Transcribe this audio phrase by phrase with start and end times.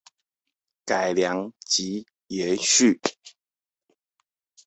[0.83, 2.99] 改良及延續